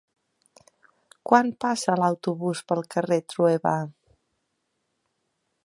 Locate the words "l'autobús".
2.03-2.63